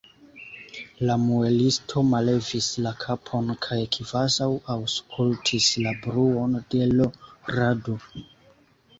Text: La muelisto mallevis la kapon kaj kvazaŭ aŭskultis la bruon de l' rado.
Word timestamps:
La 1.07 1.15
muelisto 1.23 2.01
mallevis 2.13 2.69
la 2.85 2.93
kapon 3.03 3.51
kaj 3.65 3.77
kvazaŭ 3.95 4.47
aŭskultis 4.77 5.67
la 5.83 5.93
bruon 6.07 6.57
de 6.75 6.81
l' 6.95 7.05
rado. 7.57 7.99